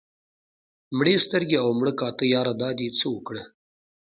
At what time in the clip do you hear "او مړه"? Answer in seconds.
1.63-1.93